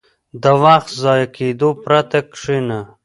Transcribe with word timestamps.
•د 0.43 0.45
وخت 0.63 0.89
د 0.95 0.99
ضایع 1.03 1.27
کېدو 1.37 1.69
پرته 1.83 2.19
کښېنه. 2.31 2.79